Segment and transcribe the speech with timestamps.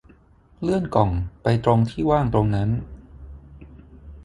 [0.61, 1.09] เลื่อนกล่อง
[1.43, 2.69] ไปตรงที่ว่างตรงนั้น